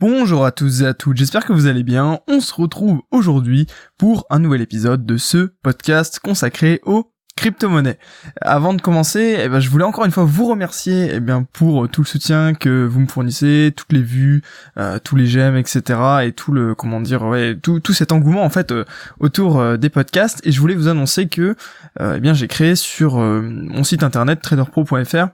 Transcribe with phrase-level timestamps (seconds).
[0.00, 2.18] Bonjour à tous et à toutes, j'espère que vous allez bien.
[2.26, 8.00] On se retrouve aujourd'hui pour un nouvel épisode de ce podcast consacré aux crypto-monnaies.
[8.40, 11.88] Avant de commencer, eh ben, je voulais encore une fois vous remercier eh bien, pour
[11.88, 14.42] tout le soutien que vous me fournissez, toutes les vues,
[14.78, 16.00] euh, tous les j'aime, etc.
[16.24, 18.84] et tout le, comment dire, ouais, tout, cet engouement en fait euh,
[19.20, 20.44] autour euh, des podcasts.
[20.44, 21.54] Et je voulais vous annoncer que
[22.00, 25.28] eh j'ai créé sur mon site internet traderpro.fr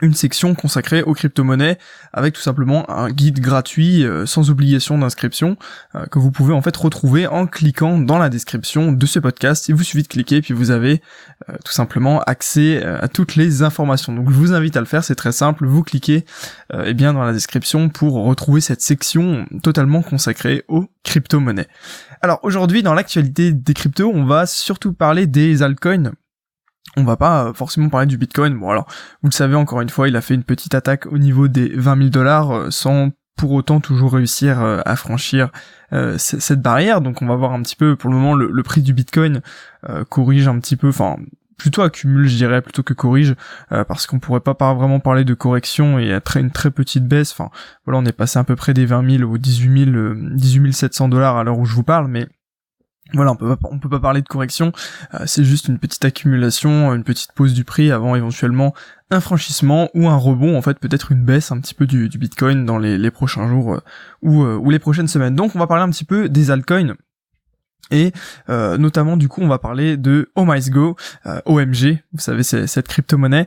[0.00, 1.78] une section consacrée aux crypto-monnaies
[2.12, 5.56] avec tout simplement un guide gratuit euh, sans obligation d'inscription
[5.94, 9.68] euh, que vous pouvez en fait retrouver en cliquant dans la description de ce podcast.
[9.68, 11.00] Il vous suffit de cliquer puis vous avez
[11.48, 14.14] euh, tout simplement accès à toutes les informations.
[14.14, 16.24] Donc je vous invite à le faire, c'est très simple, vous cliquez
[16.84, 21.68] eh bien dans la description pour retrouver cette section totalement consacrée aux crypto-monnaies.
[22.20, 26.12] Alors aujourd'hui dans l'actualité des cryptos, on va surtout parler des altcoins
[26.96, 28.58] on va pas euh, forcément parler du Bitcoin.
[28.58, 28.86] Bon alors,
[29.22, 31.68] vous le savez encore une fois, il a fait une petite attaque au niveau des
[31.68, 35.50] 20 000 dollars euh, sans pour autant toujours réussir euh, à franchir
[36.16, 37.00] cette barrière.
[37.00, 39.42] Donc on va voir un petit peu, pour le moment, le, prix du Bitcoin
[40.08, 41.16] corrige un petit peu, enfin
[41.56, 43.36] plutôt accumule je dirais plutôt que corrige
[43.68, 47.50] parce qu'on pourrait pas vraiment parler de correction et à une très petite baisse enfin
[47.84, 51.08] voilà on est passé à peu près des 20 000 ou 18 000 18 700
[51.10, 52.26] dollars à l'heure où je vous parle mais
[53.14, 54.72] voilà, on peut pas, peut pas parler de correction,
[55.14, 58.74] euh, c'est juste une petite accumulation, une petite pause du prix avant éventuellement
[59.10, 62.64] un franchissement ou un rebond, en fait peut-être une baisse un petit peu du, Bitcoin
[62.64, 63.80] dans les, prochains jours euh,
[64.22, 65.34] ou, euh, ou les prochaines semaines.
[65.34, 66.94] Donc on va parler un petit peu des altcoins.
[67.90, 68.12] Et
[68.48, 70.96] notamment du coup on va parler de OMISGO,
[71.44, 73.46] OMG, vous savez cette crypto-monnaie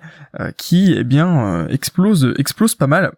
[0.57, 3.13] qui eh bien explose explose pas mal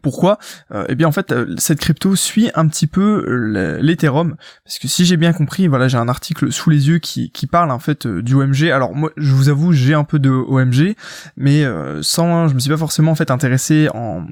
[0.00, 0.38] pourquoi?
[0.72, 4.78] Euh, Eh bien en fait euh, cette crypto suit un petit peu euh, l'Ethereum parce
[4.78, 7.70] que si j'ai bien compris, voilà j'ai un article sous les yeux qui, qui parle
[7.70, 8.70] en fait du OMG.
[8.70, 10.94] Alors moi je vous avoue j'ai un peu de OMG,
[11.36, 11.64] mais
[12.02, 14.26] sans je me suis pas forcément en fait intéressé en,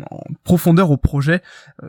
[0.45, 1.43] profondeur au projet.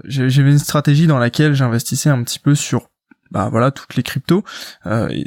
[0.05, 2.89] J'avais une stratégie dans laquelle j'investissais un petit peu sur
[3.31, 4.43] bah voilà toutes les cryptos,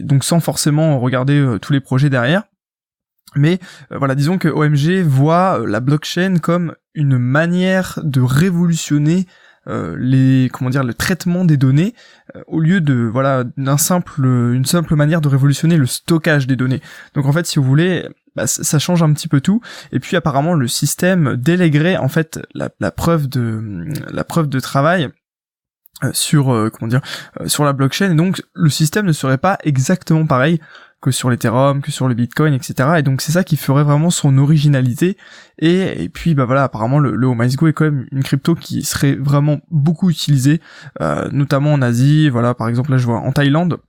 [0.01, 2.45] donc sans forcément regarder tous les projets derrière.
[3.37, 3.59] Mais
[3.93, 9.27] euh, voilà, disons que OMG voit euh, la blockchain comme une manière de révolutionner
[9.67, 11.95] euh, les comment dire le traitement des données
[12.47, 16.83] au lieu de voilà d'un simple une simple manière de révolutionner le stockage des données.
[17.15, 19.63] Donc en fait, si vous voulez, bah, ça change un petit peu tout.
[19.91, 24.61] Et puis apparemment le système déléguerait en fait la, la preuve de la preuve de
[24.61, 25.09] travail
[26.13, 27.01] sur comment dire
[27.47, 30.61] sur la blockchain et donc le système ne serait pas exactement pareil
[31.05, 32.95] que sur l'Ethereum, que sur le Bitcoin, etc.
[32.97, 35.19] Et donc c'est ça qui ferait vraiment son originalité.
[35.59, 39.61] Et, puis bah voilà, apparemment le, le est quand même une crypto qui serait vraiment
[39.71, 40.63] beaucoup utilisée,
[41.03, 42.31] euh, notamment en Asie.
[42.31, 43.81] Voilà, par exemple là je vois en Thaïlande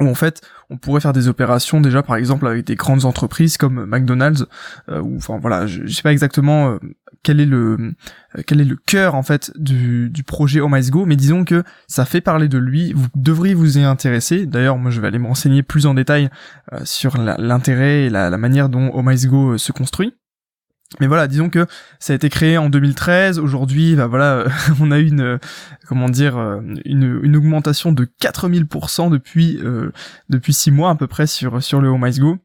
[0.00, 0.40] où en fait
[0.70, 4.46] on pourrait faire des opérations déjà par exemple avec des grandes entreprises comme McDonald's
[4.88, 6.78] euh, enfin voilà je, sais pas exactement euh,
[7.22, 7.94] quel est le
[8.36, 11.62] euh, quel est le cœur en fait du, du projet Oh Go mais disons que
[11.86, 15.18] ça fait parler de lui vous devriez vous y intéresser d'ailleurs moi je vais aller
[15.18, 16.30] me renseigner plus en détail
[16.84, 20.14] sur l'intérêt et la, la, manière dont Oh Go se construit
[20.98, 21.66] mais voilà, disons que
[22.00, 23.38] ça a été créé en 2013.
[23.38, 24.46] Aujourd'hui, bah voilà,
[24.80, 25.38] on a eu une,
[25.86, 29.92] comment dire, euh, une, une augmentation de 4000% depuis euh,
[30.30, 32.38] depuis six mois à peu près sur sur le Home Go.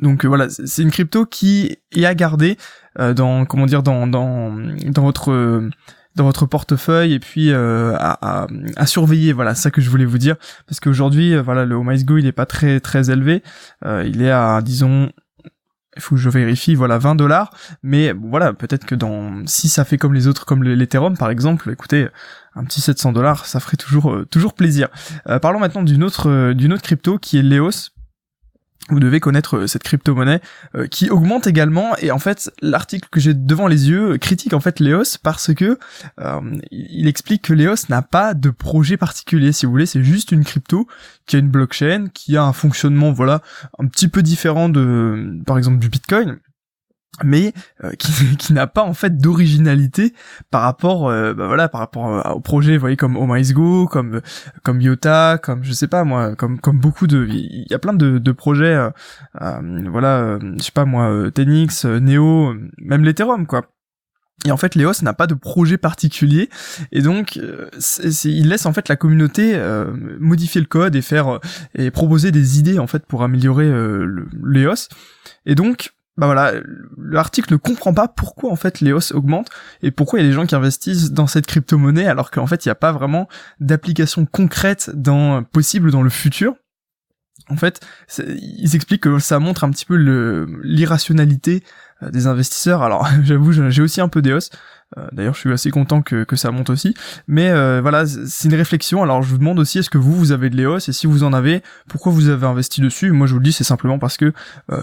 [0.00, 2.56] Donc euh, voilà, c'est une crypto qui est à garder
[2.98, 5.68] dans comment dire dans dans dans votre
[6.14, 8.46] dans votre portefeuille et puis à,
[8.86, 9.32] surveiller.
[9.32, 10.36] Voilà ça que je voulais vous dire.
[10.66, 13.42] Parce qu'aujourd'hui voilà le Home Go il est pas très très élevé.
[13.84, 15.10] Il est à disons
[15.96, 17.50] il faut que je vérifie, voilà, 20 dollars,
[17.82, 21.70] mais voilà, peut-être que dans, si ça fait comme les autres, comme l'Ethereum par exemple,
[21.70, 22.08] écoutez,
[22.56, 24.88] un petit 700 dollars, ça ferait toujours, euh, toujours plaisir.
[25.28, 27.90] Euh, parlons maintenant d'une autre, euh, d'une autre crypto qui est Leos,
[28.90, 30.40] vous devez connaître euh, cette crypto-monnaie
[30.74, 31.96] euh, qui augmente également.
[31.98, 35.78] Et en fait l'article que j'ai devant les yeux critique en fait Leos parce que
[36.20, 36.40] euh,
[36.70, 39.52] il explique que Leos n'a pas de projet particulier.
[39.52, 40.86] Si vous voulez c'est juste une crypto
[41.26, 43.40] qui a une blockchain qui a un fonctionnement voilà
[43.78, 46.38] un petit peu différent de par exemple du Bitcoin
[47.22, 47.52] mais
[47.84, 50.14] euh, qui, qui n'a pas en fait d'originalité
[50.50, 53.86] par rapport euh, bah voilà par rapport euh, au projet vous voyez comme Oh Go
[53.86, 54.20] comme
[54.62, 57.92] comme Yota comme je sais pas moi comme comme beaucoup de il y a plein
[57.92, 58.76] de, de projets
[59.34, 63.66] voilà je sais pas moi Tenix Neo même l'Ethereum quoi
[64.46, 66.50] et en fait, Leos n'a pas de projet particulier,
[66.92, 69.58] et donc il laisse en fait la communauté
[70.18, 71.38] modifier le code et faire
[71.74, 74.88] et proposer des idées en fait pour améliorer le Leos.
[75.46, 76.52] Et donc bah voilà,
[76.96, 79.48] l'article ne comprend pas pourquoi en fait Leos augmente
[79.82, 82.64] et pourquoi il y a des gens qui investissent dans cette crypto-monnaie alors qu'en fait
[82.64, 83.28] il n'y a pas vraiment
[83.58, 86.54] d'application concrète dans possible dans le futur.
[87.50, 87.80] En fait,
[88.18, 89.96] ils expliquent que ça montre un petit peu
[90.62, 91.62] l'irrationalité
[92.10, 92.82] des investisseurs.
[92.82, 94.50] Alors j'avoue, j'ai aussi un peu d'EOS.
[95.10, 96.94] D'ailleurs, je suis assez content que, ça monte aussi.
[97.26, 99.02] Mais voilà, c'est une réflexion.
[99.02, 101.24] Alors je vous demande aussi, est-ce que vous, vous avez de l'EOS Et si vous
[101.24, 103.10] en avez, pourquoi vous avez investi dessus?
[103.10, 104.32] Moi, je vous le dis, c'est simplement parce que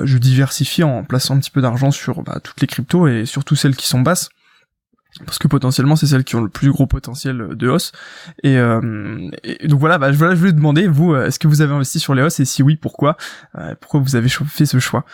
[0.04, 3.56] je diversifie en plaçant un petit peu d'argent sur bah, toutes les cryptos et surtout
[3.56, 4.30] celles qui sont basses
[5.26, 7.92] parce que potentiellement c'est celles qui ont le plus gros potentiel de hausse.
[8.44, 9.30] Et, euh,
[9.66, 12.16] donc voilà, bah, voilà je voulais demander vous euh, est-ce que vous avez investi sur
[12.16, 12.40] les hausses?
[12.40, 13.18] Et si oui pourquoi?
[13.58, 15.06] Euh, pourquoi vous avez fait ce choix?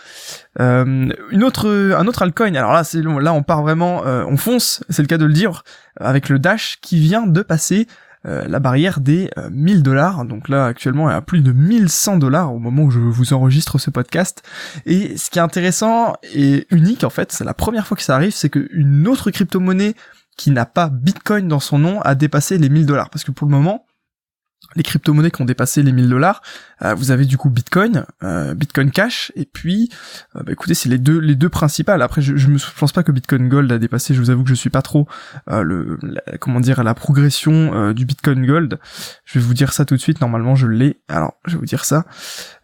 [0.60, 4.84] Euh, une autre un autre altcoin alors là c'est là on part vraiment on fonce
[4.90, 5.64] c'est le cas de le dire
[6.00, 10.26] avec le Dash qui vient de passer euh, la barrière des 1000 euh, dollars.
[10.26, 13.34] Donc là, actuellement, elle est à plus de 1100 dollars au moment où je vous
[13.34, 14.44] enregistre ce podcast.
[14.86, 18.16] Et ce qui est intéressant et unique, en fait, c'est la première fois que ça
[18.16, 19.96] arrive, c'est qu'une autre crypto-monnaie
[20.38, 23.10] qui n'a pas Bitcoin dans son nom a dépassé les 1000 dollars.
[23.10, 23.87] Parce que pour le moment,
[24.78, 26.42] les crypto-monnaies qui ont dépassé les 1000 dollars,
[26.84, 29.90] euh, vous avez du coup Bitcoin, euh, Bitcoin Cash, et puis,
[30.36, 32.02] euh, bah, écoutez, c'est les deux les deux principales.
[32.02, 34.14] Après, je, je me pense pas que Bitcoin Gold a dépassé.
[34.14, 35.08] Je vous avoue que je suis pas trop
[35.48, 35.98] le
[36.40, 38.80] comment dire la progression du Bitcoin Gold.
[39.26, 40.22] Je vais vous dire ça tout de suite.
[40.22, 41.00] Normalement, je l'ai.
[41.08, 42.06] Alors, je vais vous dire ça.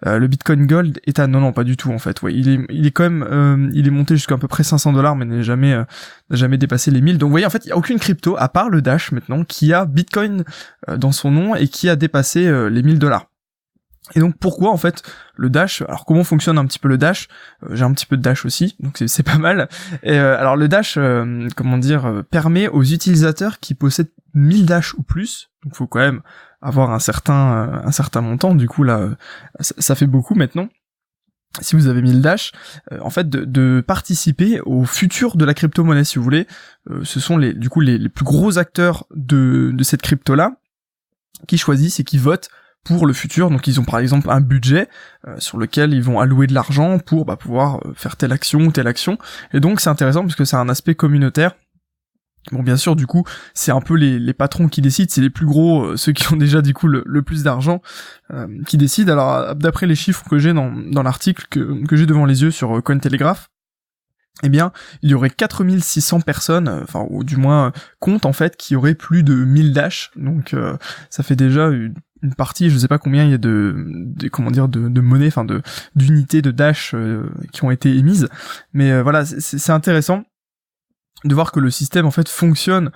[0.05, 2.21] le Bitcoin Gold est à non non pas du tout en fait.
[2.21, 4.93] Ouais, il est il est quand même il est monté jusqu'à à peu près 500
[4.93, 5.85] dollars, mais n'a jamais n'a
[6.31, 7.17] jamais dépassé les 1000.
[7.17, 9.43] Donc, vous voyez, en fait, il y a aucune crypto à part le Dash maintenant
[9.43, 10.43] qui a Bitcoin
[10.87, 13.27] dans son nom et qui a dépassé les 1000 dollars.
[14.15, 15.01] Et donc pourquoi en fait
[15.35, 17.29] le dash Alors comment fonctionne un petit peu le dash
[17.63, 19.69] euh, J'ai un petit peu de dash aussi, donc c'est pas mal.
[20.03, 24.93] Et euh, alors le dash, euh, comment dire, permet aux utilisateurs qui possèdent 1000 dash
[24.95, 26.21] ou plus, donc faut quand même
[26.61, 28.55] avoir un certain un certain montant.
[28.55, 29.09] Du coup là,
[29.59, 30.67] ça, fait beaucoup maintenant.
[31.61, 32.51] Si vous avez 1000 dash,
[32.99, 36.47] en fait, de, participer au futur de la crypto-monnaie, si vous voulez,
[37.03, 40.55] ce sont les, du coup les, plus gros acteurs de, de cette crypto-là
[41.47, 42.49] qui choisissent et qui votent
[42.83, 43.49] pour le futur.
[43.49, 44.87] Donc ils ont par exemple un budget
[45.27, 48.59] euh, sur lequel ils vont allouer de l'argent pour bah, pouvoir euh, faire telle action
[48.61, 49.17] ou telle action.
[49.53, 51.55] Et donc c'est intéressant parce que c'est un aspect communautaire.
[52.51, 53.23] Bon bien sûr du coup
[53.53, 56.35] c'est un peu les, patrons qui décident, c'est les plus gros, euh, ceux qui ont
[56.35, 57.81] déjà du coup le, plus d'argent
[58.65, 59.13] qui décident.
[59.13, 62.51] Alors d'après les chiffres que j'ai dans, dans l'article que, que j'ai devant les yeux
[62.51, 63.47] sur Cointelegraph,
[64.41, 64.71] eh bien,
[65.01, 69.23] il y aurait 4600 personnes, enfin, ou du moins compte en fait, qui auraient plus
[69.23, 70.55] de 1000 dash, donc
[71.09, 71.69] ça fait déjà
[72.23, 73.75] une partie, je sais pas combien il y a de,
[74.31, 75.61] comment dire, de, de monnaie, enfin de
[75.95, 78.29] d'unités de dash euh, qui ont été émises,
[78.71, 80.23] mais euh, voilà, c'est intéressant
[81.25, 82.91] de voir que le système en fait fonctionne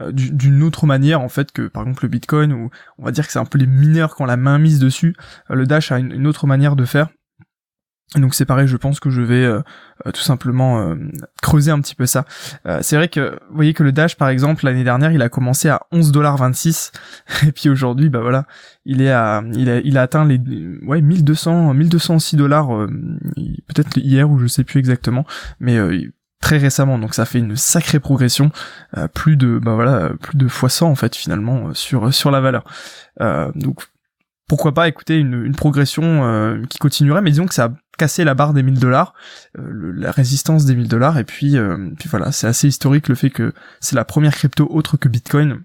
[0.00, 3.26] euh, d'une autre manière en fait que par exemple le Bitcoin ou on va dire
[3.26, 5.14] que c'est un peu les mineurs qui ont la main mise dessus.
[5.48, 7.08] le dash a une autre manière de faire
[8.16, 9.60] donc c'est pareil, je pense que je vais euh,
[10.06, 10.96] euh, tout simplement euh,
[11.40, 12.24] creuser un petit peu ça.
[12.80, 15.68] c'est vrai que vous voyez que le Dash par exemple l'année dernière, il a commencé
[15.68, 16.92] à 11,26$
[17.46, 18.46] et puis aujourd'hui bah voilà,
[18.84, 20.40] il est à il a il a atteint les
[20.82, 22.68] ouais 1200 1206 dollars
[23.68, 25.24] peut-être hier ou je sais plus exactement,
[25.60, 25.78] mais
[26.40, 26.98] très récemment.
[26.98, 28.50] Donc ça fait une sacrée progression
[29.14, 32.64] plus de bah voilà plus de fois 100 en fait finalement sur sur la valeur.
[33.54, 33.86] Donc
[34.48, 38.52] pourquoi pas écouter une, progression qui continuerait mais disons que ça a casser la barre
[38.52, 39.14] des 1000 dollars,
[39.58, 43.14] euh, la résistance des 1000 dollars, et puis, euh, puis voilà, c'est assez historique le
[43.14, 45.62] fait que c'est la première crypto autre que Bitcoin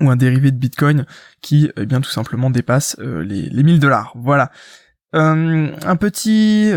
[0.00, 1.06] ou un dérivé de Bitcoin
[1.40, 4.12] qui eh bien tout simplement dépasse euh, les, les 1000 dollars.
[4.16, 4.50] Voilà.
[5.18, 6.70] Un petit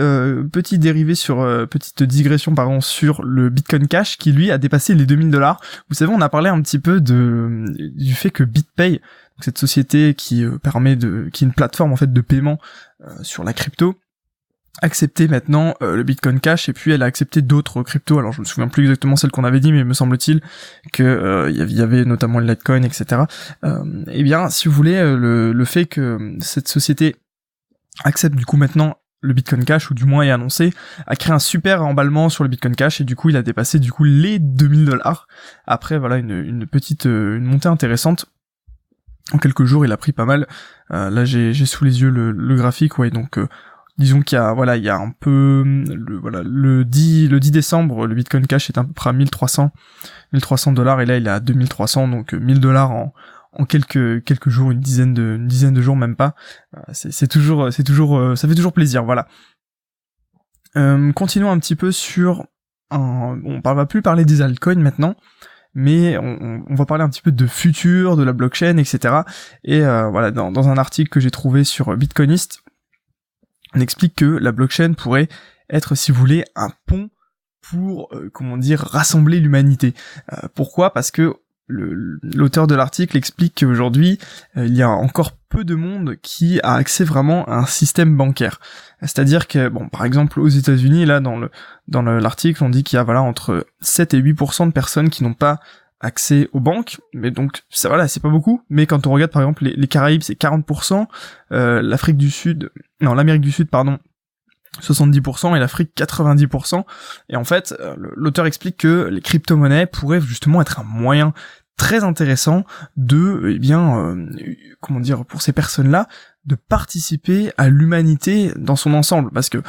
[0.51, 1.37] petit dérivé sur
[1.69, 5.59] petite digression pardon sur le Bitcoin Cash qui lui a dépassé les 2000 dollars.
[5.89, 7.65] Vous savez, on a parlé un petit peu de
[7.95, 9.01] du fait que BitPay,
[9.41, 12.59] cette société qui permet de qui est une plateforme en fait de paiement
[13.21, 13.95] sur la crypto,
[14.81, 18.19] accepté maintenant euh, le Bitcoin Cash et puis elle a accepté d'autres cryptos.
[18.19, 20.41] Alors je me souviens plus exactement celle qu'on avait dit, mais me semble-t-il
[20.93, 23.23] que euh, il y avait notamment le Litecoin, etc.
[23.63, 27.15] Euh, eh bien, si vous voulez, euh, le, fait que cette société
[28.03, 30.73] accepte du coup maintenant le Bitcoin Cash, ou du moins est annoncé,
[31.05, 33.79] a créé un super emballement sur le Bitcoin Cash, et du coup il a dépassé
[33.79, 35.27] du coup les 2000 dollars.
[35.67, 38.27] Après voilà une, petite une montée intéressante.
[39.33, 40.47] En quelques jours il a pris pas mal.
[40.89, 43.37] là j'ai sous les yeux le, le graphique, ouais donc
[43.99, 47.39] disons qu'il y a voilà il y a un peu le voilà le 10 le
[47.39, 49.71] 10 décembre le Bitcoin Cash est à peu près à 1300
[50.33, 53.13] 1300 dollars et là il est à 2300 donc 1000 euh, dollars en
[53.53, 56.35] en quelques quelques jours une dizaine de dizaine de jours même pas
[56.75, 59.27] euh, c'est toujours c'est toujours euh, ça fait toujours plaisir voilà
[60.75, 62.45] euh, continuons un petit peu sur
[62.91, 65.15] on va plus parler des altcoins maintenant
[65.75, 69.17] mais on, va parler un petit peu de futur, de la blockchain, etc.
[69.63, 72.63] Et voilà, dans, dans, un article que j'ai trouvé sur Bitcoinist,
[73.75, 75.29] on explique que la blockchain pourrait
[75.69, 77.11] être, si vous voulez, un pont
[77.61, 79.93] pour, comment dire, rassembler l'humanité.
[80.55, 80.91] Pourquoi?
[80.91, 81.35] Parce que
[81.69, 84.17] l'auteur de l'article explique qu'aujourd'hui,
[84.57, 88.15] euh, il y a encore peu de monde qui a accès vraiment à un système
[88.17, 88.59] bancaire.
[89.01, 91.49] C'est-à-dire que, bon, par exemple, aux États-Unis, là, dans le
[91.87, 95.23] dans l'article, on dit qu'il y a voilà entre 7 et 8% de personnes qui
[95.23, 95.59] n'ont pas
[96.01, 98.63] accès aux banques, mais donc ça voilà, c'est pas beaucoup.
[98.69, 101.07] Mais quand on regarde par exemple les, Caraïbes, c'est 40%,
[101.51, 102.71] euh, l'Afrique du Sud,
[103.01, 103.99] non, l'Amérique du Sud, pardon,
[104.81, 106.83] 70% et l'Afrique 90%.
[107.29, 111.33] Et en fait, euh, l'auteur explique que les crypto-monnaies pourraient justement être un moyen
[111.77, 112.65] très intéressant
[112.97, 114.27] de, eh bien, euh,
[114.81, 116.07] comment dire, pour ces personnes-là,
[116.45, 119.59] de participer à l'humanité dans son ensemble parce que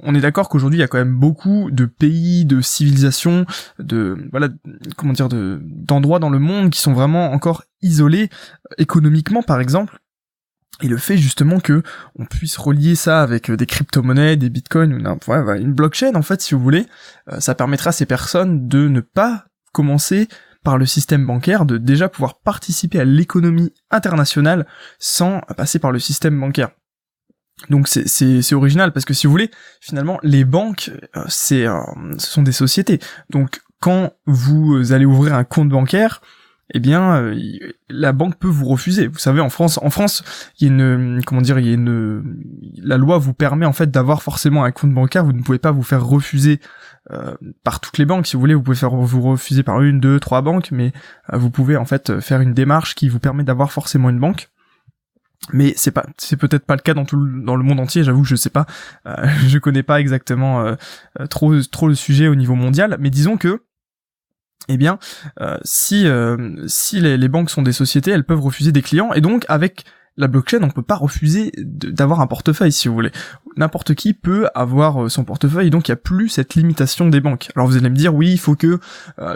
[0.00, 3.46] on est d'accord qu'aujourd'hui il y a quand même beaucoup de pays de civilisations
[3.78, 4.48] de voilà
[4.96, 8.30] comment dire de d'endroits dans le monde qui sont vraiment encore isolés
[8.78, 10.00] économiquement par exemple
[10.82, 11.82] et le fait justement que
[12.18, 16.40] on puisse relier ça avec euh, des crypto-monnaies, des bitcoins ou une blockchain en fait
[16.40, 16.86] si vous voulez,
[17.32, 20.28] euh, ça permettra à ces personnes de ne pas commencer
[20.62, 24.66] par le système bancaire, de déjà pouvoir participer à l'économie internationale
[24.98, 26.70] sans passer par le système bancaire.
[27.70, 29.50] Donc c'est original parce que si vous voulez,
[29.80, 31.66] finalement les banques euh, c'est
[32.18, 32.98] ce sont des sociétés.
[33.30, 36.20] Donc quand vous allez ouvrir un compte bancaire,
[36.76, 37.38] eh bien, euh,
[37.88, 39.06] la banque peut vous refuser.
[39.06, 40.24] Vous savez, en France, en France,
[40.58, 42.42] il y a une, comment dire, il y a une,
[42.82, 45.24] la loi vous permet en fait d'avoir forcément un compte bancaire.
[45.24, 46.58] Vous ne pouvez pas vous faire refuser
[47.12, 48.26] euh, par toutes les banques.
[48.26, 50.92] Si vous voulez, vous pouvez faire vous refuser par une, deux, trois banques, mais
[51.32, 54.48] euh, vous pouvez en fait faire une démarche qui vous permet d'avoir forcément une banque.
[55.52, 58.02] Mais c'est pas, c'est peut-être pas le cas dans tout le, dans le monde entier.
[58.02, 58.66] J'avoue que je sais pas,
[59.46, 60.74] je connais pas exactement
[61.28, 62.96] trop trop le sujet au niveau mondial.
[62.98, 63.60] Mais disons que
[64.68, 64.98] eh bien,
[65.40, 69.20] euh, si euh, si les, banques sont des sociétés, elles peuvent refuser des clients, et
[69.20, 69.84] donc avec
[70.16, 73.10] la blockchain, on peut pas refuser d'avoir un portefeuille, si vous voulez.
[73.56, 77.20] N'importe qui peut avoir euh, son portefeuille, donc il y a plus cette limitation des
[77.20, 77.50] banques.
[77.56, 78.78] Alors vous allez me dire, oui, il faut que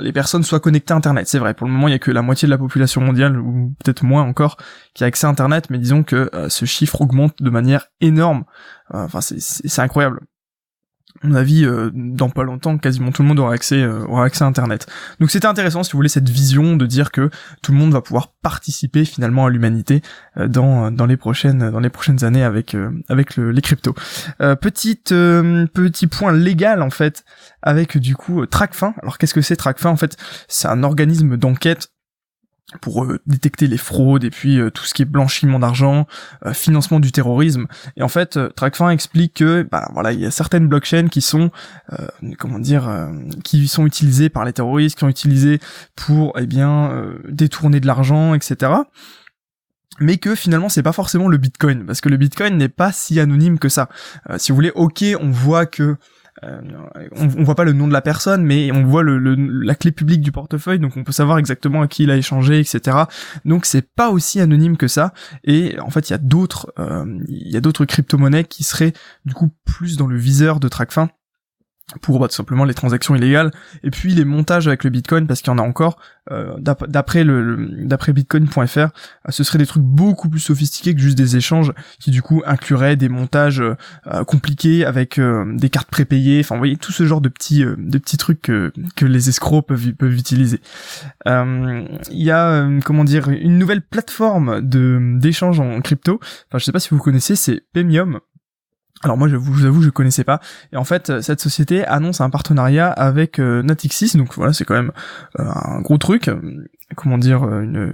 [0.00, 1.26] les personnes soient connectées à Internet.
[1.26, 3.38] C'est vrai, pour le moment, il y a que la moitié de la population mondiale,
[3.38, 4.56] ou peut-être moins encore,
[4.94, 8.44] qui a accès à Internet, mais disons que ce chiffre augmente de manière énorme.
[8.90, 10.20] Enfin, c'est incroyable
[11.22, 14.24] à mon avis, euh, dans pas longtemps, quasiment tout le monde aura accès, euh, aura
[14.24, 14.86] accès à Internet.
[15.20, 17.30] Donc c'était intéressant, si vous voulez, cette vision de dire que
[17.62, 20.02] tout le monde va pouvoir participer finalement à l'humanité
[20.36, 22.76] euh, dans dans les prochaines dans les prochaines années avec
[23.08, 23.94] avec les cryptos.
[24.54, 27.24] petit point légal en fait
[27.62, 28.94] avec du coup TracFin.
[29.02, 31.88] Alors qu'est-ce que c'est TracFin En fait, c'est un organisme d'enquête
[32.80, 36.06] pour euh, détecter les fraudes et puis euh, tout ce qui est blanchiment d'argent,
[36.44, 37.66] euh, financement du terrorisme.
[37.96, 41.50] Et en fait, TrackFin explique que bah voilà, il y a certaines blockchains qui sont
[42.38, 43.08] comment dire
[43.44, 45.60] qui sont utilisées par les terroristes, qui sont utilisées
[45.96, 46.92] pour eh bien
[47.28, 48.72] détourner de l'argent, etc
[50.00, 53.18] mais que finalement c'est pas forcément le Bitcoin parce que le Bitcoin n'est pas si
[53.18, 53.88] anonyme que ça.
[54.36, 55.96] si vous voulez, ok, on voit que
[56.44, 56.60] euh,
[57.16, 60.32] on, voit pas le nom de la personne, mais on voit la clé publique du
[60.32, 62.96] portefeuille, donc on peut savoir exactement à qui il a échangé, etc.
[63.44, 65.12] Donc c'est pas aussi anonyme que ça.
[65.44, 68.92] Et en fait, il y a d'autres, euh, il y a d'autres crypto-monnaies qui seraient
[69.24, 71.08] du coup plus dans le viseur de TrackFin
[72.02, 73.50] pour bah, tout simplement les transactions illégales
[73.82, 75.98] et puis les montages avec le Bitcoin parce qu'il y en a encore
[76.30, 78.88] euh, d'après d'après bitcoin.fr euh,
[79.30, 82.96] ce serait des trucs beaucoup plus sophistiqués que juste des échanges qui du coup incluraient
[82.96, 87.30] des montages euh, compliqués avec des cartes prépayées enfin vous voyez tout ce genre de
[87.30, 90.60] petits de petits trucs que, que les escrocs peuvent peuvent utiliser.
[91.24, 96.20] Il y a comment dire une nouvelle plateforme de d'échange en crypto.
[96.22, 98.20] Enfin je sais pas si vous connaissez c'est Pemium
[99.04, 100.40] alors moi je vous avoue je connaissais pas.
[100.72, 104.16] Et en fait cette société annonce un partenariat avec euh, Natixis.
[104.16, 104.92] Donc voilà c'est quand même
[105.38, 106.30] euh, un gros truc.
[106.96, 107.92] Comment dire une,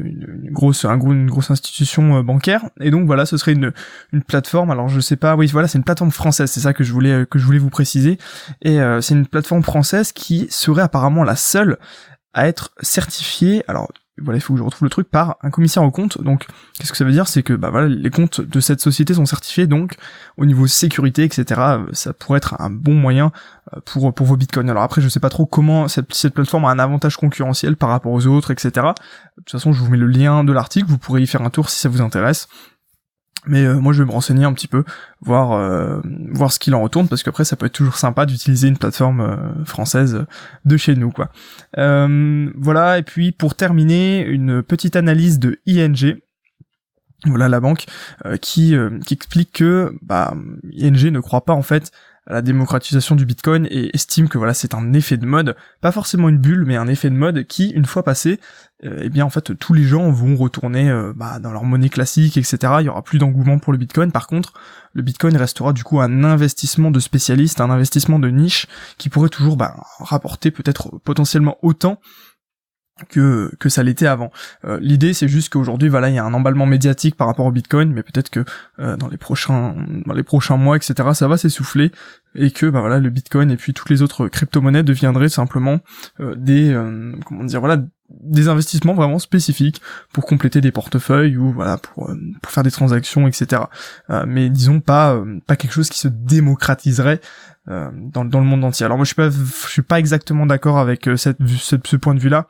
[0.51, 2.63] grosse un gros, une grosse institution euh, bancaire.
[2.81, 3.73] Et donc voilà ce serait une,
[4.13, 4.71] une plateforme.
[4.71, 6.51] Alors je sais pas oui voilà c'est une plateforme française.
[6.51, 8.19] C'est ça que je voulais que je voulais vous préciser.
[8.63, 11.79] Et c'est une plateforme française qui serait apparemment la seule
[12.33, 13.63] à être certifiée.
[13.69, 13.91] Alors
[14.23, 16.23] voilà, il faut que je retrouve le truc par un commissaire aux comptes.
[16.23, 16.47] Donc,
[16.79, 17.27] qu'est-ce que ça veut dire?
[17.27, 19.97] C'est que bah voilà, les comptes de cette société sont certifiés, donc
[20.37, 21.61] au niveau sécurité, etc.
[21.93, 23.33] Ça pourrait être un bon moyen
[23.75, 24.71] euh, pour pour vos bitcoins.
[24.71, 27.89] Alors après, je sais pas trop comment cette, cette plateforme a un avantage concurrentiel par
[27.89, 28.71] rapport aux autres, etc.
[28.73, 30.87] De toute façon, je vous mets le lien de l'article.
[30.89, 32.49] Vous pourrez y faire un tour si ça vous intéresse.
[33.47, 34.85] Mais euh, moi je vais me renseigner un petit peu,
[35.21, 36.01] voir euh,
[36.33, 39.21] voir ce qu'il en retourne, parce qu'après ça peut être toujours sympa d'utiliser une plateforme
[39.21, 40.25] euh, française
[40.65, 41.31] de chez nous quoi.
[41.77, 46.19] voilà, et puis pour terminer, une petite analyse de ING.
[47.27, 47.87] Voilà la banque
[48.43, 50.35] qui, qui explique que bah,
[50.75, 51.91] ING ne croit pas en fait
[52.27, 56.29] la démocratisation du Bitcoin et estime que voilà c'est un effet de mode, pas forcément
[56.29, 58.41] une bulle, mais un effet de mode qui, une fois passé,
[58.85, 61.91] euh, eh bien en fait tous les gens vont retourner euh, bah, dans leur monnaie
[61.91, 62.57] classique, etc.
[62.81, 64.11] Il y aura plus d'engouement pour le Bitcoin.
[64.11, 64.55] Par contre,
[64.95, 68.67] le Bitcoin restera du coup un investissement de spécialiste, un investissement de niche
[68.97, 72.01] qui pourrait toujours bah, rapporter peut-être potentiellement autant
[73.09, 74.31] que que ça l'était avant.
[74.65, 77.51] Euh, l'idée c'est juste qu'aujourd'hui voilà il y a un emballement médiatique par rapport au
[77.51, 78.45] Bitcoin, mais peut-être que
[78.79, 79.75] euh, dans les prochains
[80.07, 81.91] dans les prochains mois etc ça va s'essouffler
[82.37, 85.81] et que bah voilà le Bitcoin et puis toutes les autres crypto-monnaies deviendraient simplement
[86.21, 86.73] euh, des
[87.27, 89.81] comment dire voilà des investissements vraiment spécifiques
[90.13, 93.63] pour compléter des portefeuilles ou voilà pour pour faire des transactions etc.
[94.27, 97.21] mais disons pas pas quelque chose qui se démocratiserait
[97.67, 98.85] dans, dans le monde entier.
[98.85, 102.21] Alors moi je suis pas je suis pas exactement d'accord avec cette ce point de
[102.21, 102.47] vue là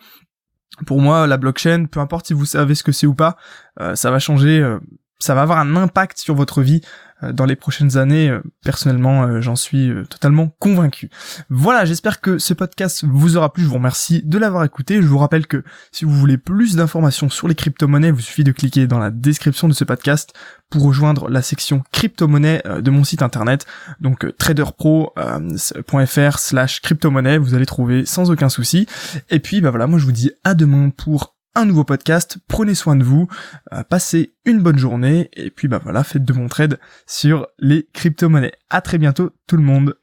[0.87, 3.37] pour moi, la blockchain, peu importe si vous savez ce que c'est ou pas,
[3.81, 4.79] euh, ça va changer, euh,
[5.19, 6.81] ça va avoir un impact sur votre vie
[7.23, 8.29] dans les prochaines années.
[8.29, 11.11] Euh, personnellement, euh, j'en suis totalement convaincu.
[11.49, 13.63] Voilà, j'espère que ce podcast vous aura plu.
[13.63, 14.97] Je vous remercie de l'avoir écouté.
[14.97, 18.53] Je vous rappelle que si vous voulez plus d'informations sur les crypto-monnaies, vous suffit de
[18.53, 20.33] cliquer dans la description de ce podcast
[20.71, 23.67] pour rejoindre la section crypto-monnaie de mon site internet.
[24.01, 28.87] Donc traderpro.fr slash crypto-monnaie, vous allez trouver sans aucun souci.
[29.31, 32.39] Et puis bah voilà, moi je vous dis à demain pour un nouveau podcast.
[32.49, 33.29] Prenez soin de vous,
[33.73, 37.89] euh, passez une bonne journée et puis bah voilà, faites de mon trade sur les
[37.93, 38.53] crypto-monnaies.
[38.71, 39.97] À très bientôt tout le monde.